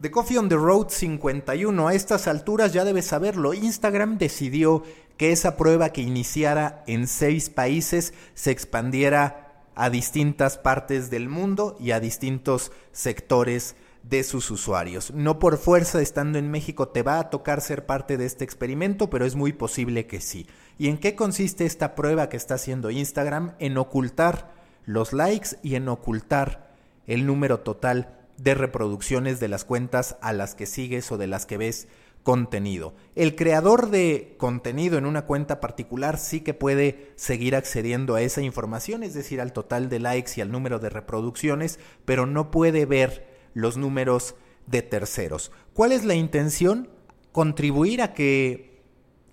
[0.00, 1.86] The Coffee on the Road 51.
[1.86, 3.52] A estas alturas ya debes saberlo.
[3.52, 4.82] Instagram decidió
[5.18, 11.76] que esa prueba que iniciara en seis países se expandiera a distintas partes del mundo
[11.78, 15.12] y a distintos sectores de sus usuarios.
[15.12, 19.10] No por fuerza estando en México te va a tocar ser parte de este experimento,
[19.10, 20.46] pero es muy posible que sí.
[20.78, 23.52] ¿Y en qué consiste esta prueba que está haciendo Instagram?
[23.58, 24.50] En ocultar
[24.86, 26.70] los likes y en ocultar
[27.06, 31.44] el número total de reproducciones de las cuentas a las que sigues o de las
[31.44, 31.88] que ves
[32.22, 32.94] contenido.
[33.14, 38.42] El creador de contenido en una cuenta particular sí que puede seguir accediendo a esa
[38.42, 42.86] información, es decir, al total de likes y al número de reproducciones, pero no puede
[42.86, 44.34] ver los números
[44.66, 45.52] de terceros.
[45.74, 46.88] ¿Cuál es la intención?
[47.32, 48.82] Contribuir a que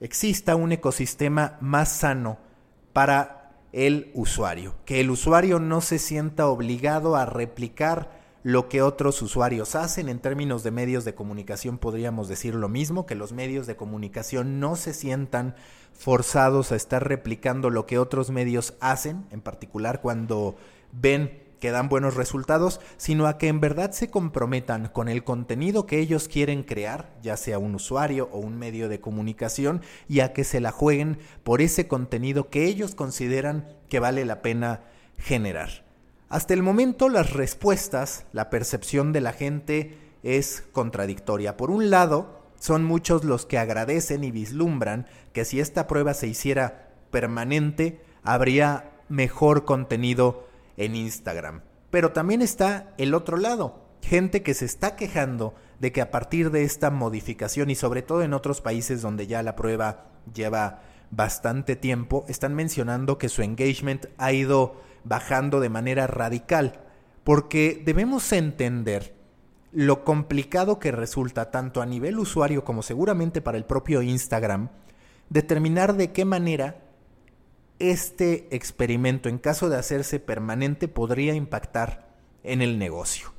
[0.00, 2.38] exista un ecosistema más sano
[2.92, 9.22] para el usuario, que el usuario no se sienta obligado a replicar lo que otros
[9.22, 10.08] usuarios hacen.
[10.08, 14.60] En términos de medios de comunicación podríamos decir lo mismo, que los medios de comunicación
[14.60, 15.56] no se sientan
[15.92, 20.54] forzados a estar replicando lo que otros medios hacen, en particular cuando
[20.92, 25.86] ven que dan buenos resultados, sino a que en verdad se comprometan con el contenido
[25.86, 30.32] que ellos quieren crear, ya sea un usuario o un medio de comunicación, y a
[30.32, 34.82] que se la jueguen por ese contenido que ellos consideran que vale la pena
[35.18, 35.85] generar.
[36.28, 41.56] Hasta el momento las respuestas, la percepción de la gente es contradictoria.
[41.56, 46.26] Por un lado, son muchos los que agradecen y vislumbran que si esta prueba se
[46.26, 51.62] hiciera permanente, habría mejor contenido en Instagram.
[51.90, 56.50] Pero también está el otro lado, gente que se está quejando de que a partir
[56.50, 60.82] de esta modificación y sobre todo en otros países donde ya la prueba lleva
[61.12, 66.80] bastante tiempo, están mencionando que su engagement ha ido bajando de manera radical,
[67.24, 69.14] porque debemos entender
[69.72, 74.70] lo complicado que resulta tanto a nivel usuario como seguramente para el propio Instagram
[75.28, 76.82] determinar de qué manera
[77.78, 82.08] este experimento, en caso de hacerse permanente, podría impactar
[82.42, 83.34] en el negocio.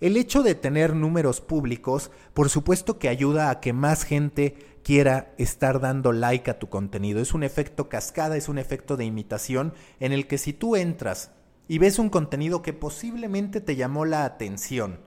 [0.00, 5.34] El hecho de tener números públicos, por supuesto que ayuda a que más gente quiera
[5.38, 7.20] estar dando like a tu contenido.
[7.20, 11.32] Es un efecto cascada, es un efecto de imitación en el que si tú entras
[11.68, 15.00] y ves un contenido que posiblemente te llamó la atención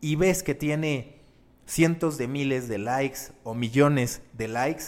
[0.00, 1.22] y ves que tiene
[1.66, 4.84] cientos de miles de likes o millones de likes,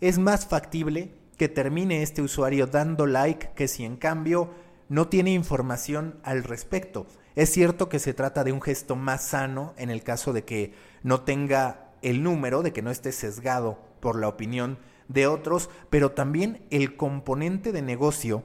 [0.00, 4.50] es más factible que termine este usuario dando like que si en cambio
[4.88, 7.06] no tiene información al respecto.
[7.34, 10.74] Es cierto que se trata de un gesto más sano en el caso de que
[11.02, 14.78] no tenga el número, de que no esté sesgado por la opinión
[15.08, 18.44] de otros, pero también el componente de negocio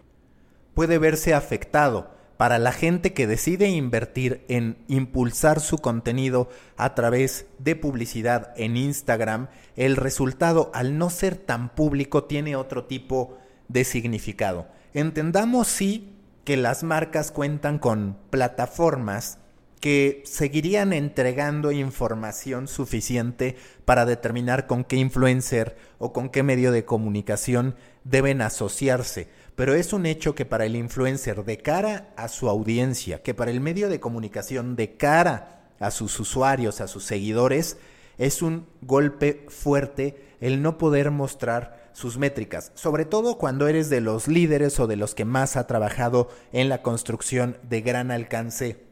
[0.73, 7.47] puede verse afectado para la gente que decide invertir en impulsar su contenido a través
[7.57, 13.37] de publicidad en Instagram, el resultado al no ser tan público tiene otro tipo
[13.67, 14.67] de significado.
[14.93, 16.15] Entendamos sí
[16.45, 19.39] que las marcas cuentan con plataformas
[19.79, 26.85] que seguirían entregando información suficiente para determinar con qué influencer o con qué medio de
[26.85, 29.29] comunicación deben asociarse.
[29.55, 33.51] Pero es un hecho que para el influencer de cara a su audiencia, que para
[33.51, 37.77] el medio de comunicación de cara a sus usuarios, a sus seguidores,
[38.17, 43.99] es un golpe fuerte el no poder mostrar sus métricas, sobre todo cuando eres de
[43.99, 48.88] los líderes o de los que más ha trabajado en la construcción de gran alcance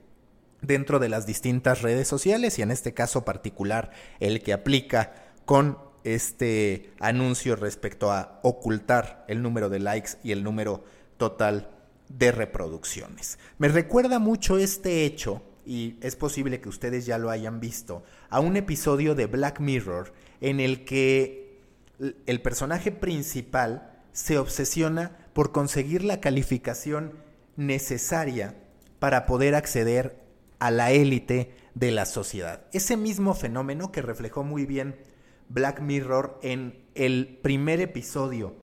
[0.68, 5.14] dentro de las distintas redes sociales y en este caso particular el que aplica
[5.46, 10.84] con este anuncio respecto a ocultar el número de likes y el número
[11.18, 11.70] total
[12.10, 13.40] de reproducciones.
[13.58, 18.40] Me recuerda mucho este hecho, y es posible que ustedes ya lo hayan visto, a
[18.40, 21.60] un episodio de Black Mirror en el que
[22.26, 27.14] el personaje principal se obsesiona por conseguir la calificación
[27.58, 28.56] necesaria
[29.00, 30.17] para poder acceder
[30.60, 32.66] a la élite de la sociedad.
[32.74, 34.96] Ese mismo fenómeno que reflejó muy bien
[35.50, 38.56] Black Mirror en el primer episodio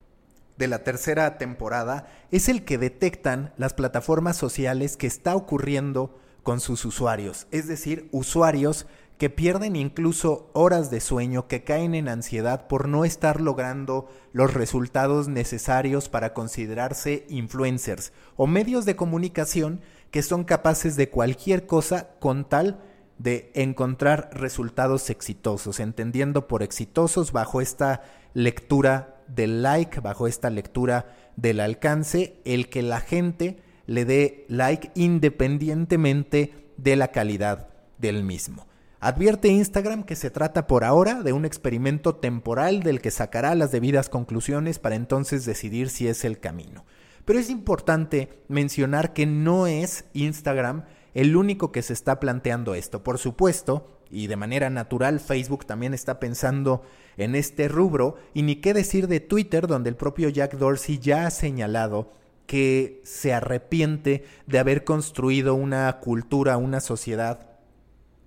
[0.57, 6.61] de la tercera temporada es el que detectan las plataformas sociales que está ocurriendo con
[6.61, 8.87] sus usuarios, es decir, usuarios
[9.19, 14.53] que pierden incluso horas de sueño, que caen en ansiedad por no estar logrando los
[14.53, 19.81] resultados necesarios para considerarse influencers o medios de comunicación
[20.15, 22.79] que son capaces de cualquier cosa con tal
[23.19, 31.17] de encontrar resultados exitosos, entendiendo por exitosos bajo esta lectura del like, bajo esta lectura
[31.35, 38.69] del alcance, el que la gente le dé like independientemente de la calidad del mismo.
[39.01, 43.73] Advierte Instagram que se trata por ahora de un experimento temporal del que sacará las
[43.73, 46.85] debidas conclusiones para entonces decidir si es el camino.
[47.25, 50.85] Pero es importante mencionar que no es Instagram
[51.15, 53.03] el único que se está planteando esto.
[53.03, 56.83] Por supuesto, y de manera natural, Facebook también está pensando
[57.17, 61.27] en este rubro, y ni qué decir de Twitter, donde el propio Jack Dorsey ya
[61.27, 62.13] ha señalado
[62.47, 67.49] que se arrepiente de haber construido una cultura, una sociedad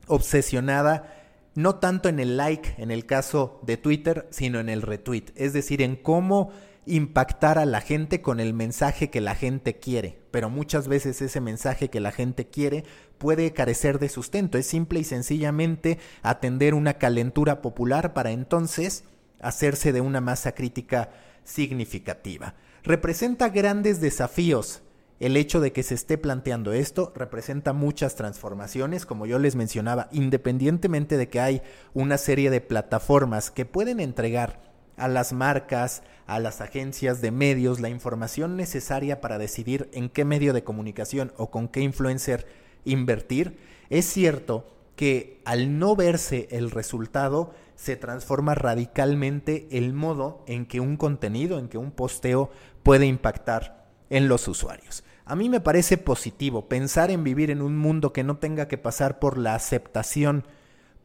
[0.07, 1.13] obsesionada
[1.57, 5.53] no tanto en el like en el caso de Twitter, sino en el retweet, es
[5.53, 6.51] decir, en cómo
[6.87, 11.41] impactar a la gente con el mensaje que la gente quiere, pero muchas veces ese
[11.41, 12.83] mensaje que la gente quiere
[13.17, 19.03] puede carecer de sustento, es simple y sencillamente atender una calentura popular para entonces
[19.39, 21.09] hacerse de una masa crítica
[21.43, 22.55] significativa.
[22.83, 24.81] Representa grandes desafíos
[25.19, 27.11] el hecho de que se esté planteando esto.
[27.15, 31.61] Representa muchas transformaciones, como yo les mencionaba, independientemente de que hay
[31.93, 34.66] una serie de plataformas que pueden entregar
[34.97, 40.25] a las marcas, a las agencias de medios la información necesaria para decidir en qué
[40.25, 42.45] medio de comunicación o con qué influencer
[42.83, 43.57] invertir,
[43.89, 50.79] es cierto que al no verse el resultado se transforma radicalmente el modo en que
[50.79, 52.49] un contenido, en que un posteo
[52.81, 55.03] puede impactar en los usuarios.
[55.25, 58.77] A mí me parece positivo pensar en vivir en un mundo que no tenga que
[58.77, 60.45] pasar por la aceptación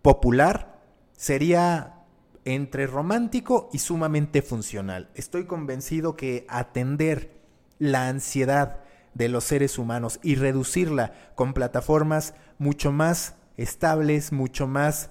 [0.00, 0.80] popular.
[1.16, 2.01] Sería
[2.44, 5.10] entre romántico y sumamente funcional.
[5.14, 7.40] Estoy convencido que atender
[7.78, 8.80] la ansiedad
[9.14, 15.10] de los seres humanos y reducirla con plataformas mucho más estables, mucho más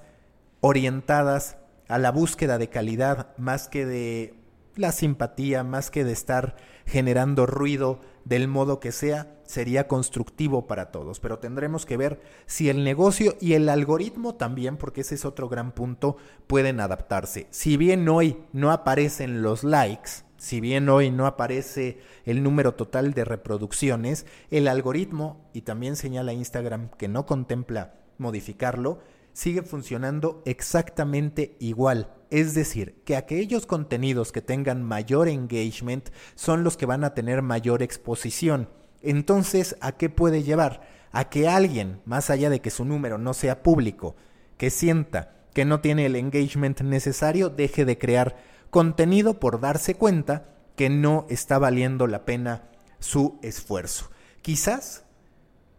[0.59, 1.57] orientadas
[1.87, 4.35] a la búsqueda de calidad, más que de
[4.75, 6.55] la simpatía, más que de estar
[6.85, 11.19] generando ruido del modo que sea, sería constructivo para todos.
[11.19, 15.49] Pero tendremos que ver si el negocio y el algoritmo también, porque ese es otro
[15.49, 17.47] gran punto, pueden adaptarse.
[17.49, 23.13] Si bien hoy no aparecen los likes, si bien hoy no aparece el número total
[23.13, 28.99] de reproducciones, el algoritmo, y también señala Instagram que no contempla modificarlo,
[29.33, 32.13] sigue funcionando exactamente igual.
[32.29, 37.41] Es decir, que aquellos contenidos que tengan mayor engagement son los que van a tener
[37.41, 38.69] mayor exposición.
[39.01, 40.81] Entonces, ¿a qué puede llevar?
[41.11, 44.15] A que alguien, más allá de que su número no sea público,
[44.57, 48.37] que sienta que no tiene el engagement necesario, deje de crear
[48.69, 52.69] contenido por darse cuenta que no está valiendo la pena
[52.99, 54.09] su esfuerzo.
[54.41, 55.03] Quizás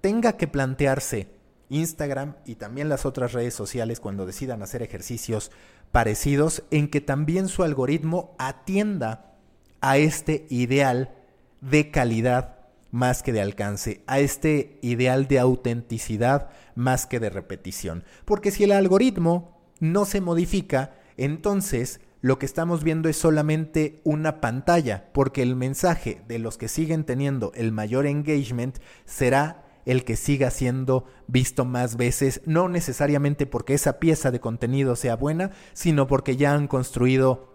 [0.00, 1.28] tenga que plantearse
[1.72, 5.50] Instagram y también las otras redes sociales cuando decidan hacer ejercicios
[5.90, 9.34] parecidos en que también su algoritmo atienda
[9.80, 11.14] a este ideal
[11.60, 12.58] de calidad
[12.90, 18.04] más que de alcance, a este ideal de autenticidad más que de repetición.
[18.24, 24.40] Porque si el algoritmo no se modifica, entonces lo que estamos viendo es solamente una
[24.40, 30.16] pantalla, porque el mensaje de los que siguen teniendo el mayor engagement será el que
[30.16, 36.06] siga siendo visto más veces, no necesariamente porque esa pieza de contenido sea buena, sino
[36.06, 37.52] porque ya han construido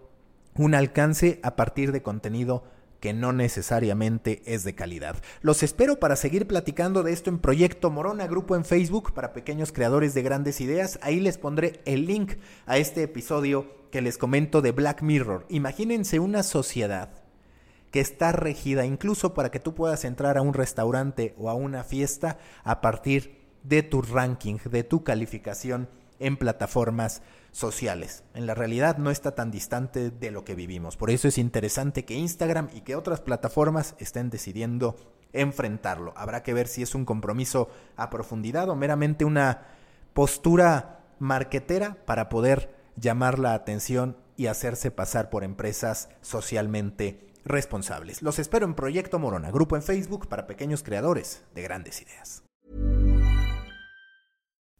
[0.54, 2.64] un alcance a partir de contenido
[3.00, 5.16] que no necesariamente es de calidad.
[5.40, 9.72] Los espero para seguir platicando de esto en Proyecto Morona, grupo en Facebook para pequeños
[9.72, 10.98] creadores de grandes ideas.
[11.02, 12.34] Ahí les pondré el link
[12.66, 15.46] a este episodio que les comento de Black Mirror.
[15.48, 17.17] Imagínense una sociedad
[17.90, 21.84] que está regida incluso para que tú puedas entrar a un restaurante o a una
[21.84, 28.24] fiesta a partir de tu ranking, de tu calificación en plataformas sociales.
[28.34, 30.96] En la realidad no está tan distante de lo que vivimos.
[30.96, 34.96] Por eso es interesante que Instagram y que otras plataformas estén decidiendo
[35.32, 36.12] enfrentarlo.
[36.16, 39.66] Habrá que ver si es un compromiso a profundidad o meramente una
[40.12, 48.22] postura marquetera para poder llamar la atención y hacerse pasar por empresas socialmente responsables.
[48.22, 52.42] Los espero en Proyecto Morona, grupo en Facebook para pequeños creadores de grandes ideas.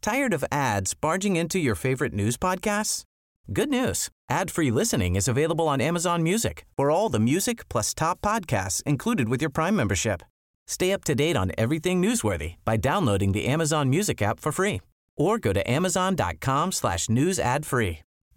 [0.01, 3.03] Tired of ads barging into your favorite news podcasts?
[3.51, 4.09] Good news.
[4.29, 6.65] Ad-free listening is available on Amazon Music.
[6.77, 10.21] For all the music plus top podcasts included with your Prime membership.
[10.67, 14.81] Stay up to date on everything newsworthy by downloading the Amazon Music app for free
[15.17, 17.99] or go to amazon.com slash news ad free.